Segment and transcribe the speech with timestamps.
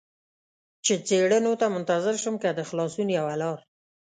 [0.85, 3.59] چې څېړنو ته منتظر شم، که د خلاصون یوه لار.